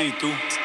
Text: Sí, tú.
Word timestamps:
Sí, 0.00 0.14
tú. 0.18 0.59